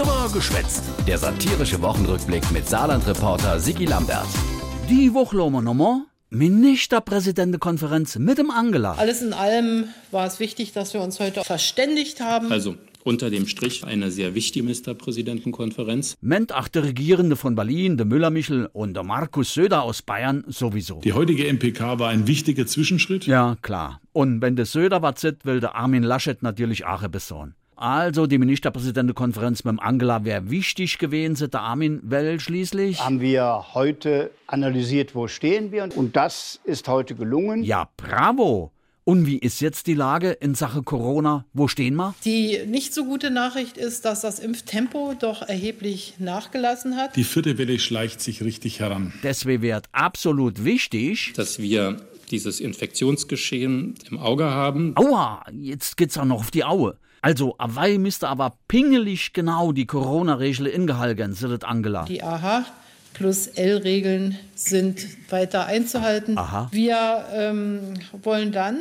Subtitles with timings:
[0.00, 0.82] Drüber geschwätzt.
[1.06, 4.26] Der satirische Wochenrückblick mit Saarland-Reporter Sigi Lambert.
[4.88, 6.04] Die Woche wir nochmal.
[6.30, 8.94] Ministerpräsidentenkonferenz mit dem Angela.
[8.94, 12.50] Alles in allem war es wichtig, dass wir uns heute verständigt haben.
[12.50, 16.16] Also unter dem Strich eine sehr wichtige Ministerpräsidentenkonferenz.
[16.22, 21.00] Ment ach der Regierende von Berlin, der Müller-Michel und der Markus Söder aus Bayern sowieso.
[21.00, 23.26] Die heutige MPK war ein wichtiger Zwischenschritt.
[23.26, 24.00] Ja, klar.
[24.12, 27.54] Und wenn der Söder was sieht, will der Armin Laschet natürlich auch bisschen.
[27.80, 33.02] Also die Ministerpräsidentenkonferenz mit Angela wäre wichtig gewesen, der Armin, weil schließlich...
[33.02, 37.62] Haben wir heute analysiert, wo stehen wir und das ist heute gelungen.
[37.64, 38.70] Ja, bravo.
[39.04, 41.46] Und wie ist jetzt die Lage in Sache Corona?
[41.54, 42.14] Wo stehen wir?
[42.26, 47.16] Die nicht so gute Nachricht ist, dass das Impftempo doch erheblich nachgelassen hat.
[47.16, 49.14] Die vierte Welle schleicht sich richtig heran.
[49.22, 51.96] Deswegen wird absolut wichtig, dass wir
[52.30, 54.92] dieses Infektionsgeschehen im Auge haben.
[54.96, 56.98] Aua, jetzt geht's auch noch auf die Aue.
[57.22, 62.04] Also, awei müsste aber pingelig genau die Corona-Regel ingehalten, sind Angela.
[62.04, 62.64] Die AHA
[63.12, 66.38] plus L-Regeln sind weiter einzuhalten.
[66.38, 66.68] Aha.
[66.72, 68.78] Wir ähm, wollen dann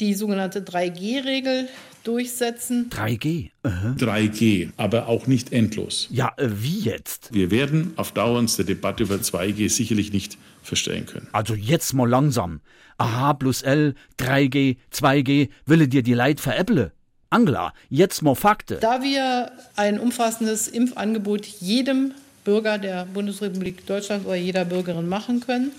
[0.00, 1.68] die sogenannte 3G-Regel
[2.04, 2.88] durchsetzen.
[2.90, 3.50] 3G?
[3.64, 3.96] Aha.
[3.98, 6.06] 3G, aber auch nicht endlos.
[6.10, 7.32] Ja, äh, wie jetzt?
[7.32, 11.28] Wir werden auf Dauer uns der Debatte über 2G sicherlich nicht verstellen können.
[11.32, 12.60] Also jetzt mal langsam.
[12.98, 16.92] Aha plus L, 3G, 2G, wille dir die Leid veräpple.
[17.30, 18.76] Angela, jetzt mal Fakte.
[18.76, 25.72] Da wir ein umfassendes Impfangebot jedem Bürger der Bundesrepublik Deutschland oder jeder Bürgerin machen können,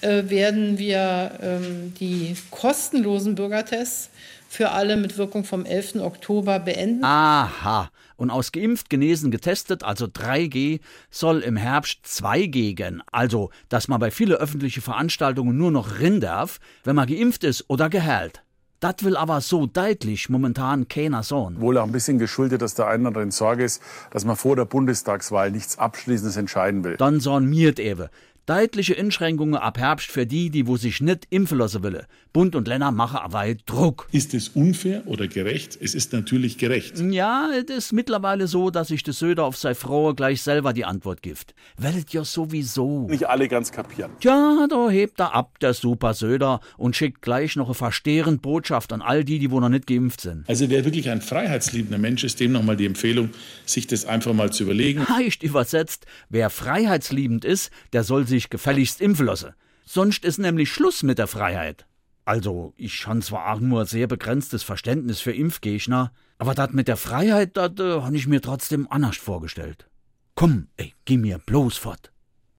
[0.00, 4.10] äh, werden wir ähm, die kostenlosen Bürgertests
[4.48, 5.96] für alle mit Wirkung vom 11.
[5.96, 7.04] Oktober beenden.
[7.04, 7.90] Aha.
[8.16, 13.00] Und aus geimpft, genesen, getestet, also 3G, soll im Herbst 2G gehen.
[13.12, 17.70] Also, dass man bei vielen öffentlichen Veranstaltungen nur noch rin darf, wenn man geimpft ist
[17.70, 18.42] oder geheilt.
[18.80, 21.60] Das will aber so deutlich momentan keiner sagen.
[21.60, 24.56] Wohl auch ein bisschen geschuldet, dass der einen oder anderen Sorge ist, dass man vor
[24.56, 26.96] der Bundestagswahl nichts Abschließendes entscheiden will.
[26.96, 28.08] Dann sagen mir ewe.
[28.50, 32.04] Deutliche Einschränkungen ab Herbst für die, die wo sich nicht impfen lassen will.
[32.32, 34.08] Bund und Länder machen aber Druck.
[34.10, 35.78] Ist es unfair oder gerecht?
[35.80, 36.98] Es ist natürlich gerecht.
[36.98, 40.84] Ja, es ist mittlerweile so, dass sich der Söder auf sei Frau gleich selber die
[40.84, 41.54] Antwort gibt.
[41.76, 43.06] Wellet ja sowieso.
[43.08, 44.10] Nicht alle ganz kapieren.
[44.18, 48.92] Tja, da hebt er ab, der super Söder, und schickt gleich noch eine verstehrend Botschaft
[48.92, 50.48] an all die, die wo noch nicht geimpft sind.
[50.48, 53.30] Also wer wirklich ein freiheitsliebender Mensch ist, dem nochmal die Empfehlung,
[53.64, 55.08] sich das einfach mal zu überlegen.
[55.08, 59.54] Heißt übersetzt, wer freiheitsliebend ist, der soll sich gefälligst impfen lassen.
[59.84, 61.86] Sonst ist nämlich Schluss mit der Freiheit.
[62.24, 66.96] Also, ich han zwar auch nur sehr begrenztes Verständnis für Impfgegner, aber das mit der
[66.96, 69.88] Freiheit, das äh, han ich mir trotzdem anders vorgestellt.
[70.36, 72.12] Komm, ey, geh mir bloß fort.